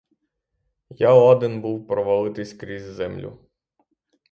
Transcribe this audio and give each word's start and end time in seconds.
Я 0.99 1.13
ладен 1.13 1.61
був 1.61 1.87
провалитись 1.87 2.53
крізь 2.53 2.83
землю. 2.83 3.37